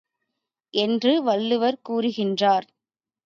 [0.73, 2.67] என்று வள்ளுவர் கூறுகின்றார்.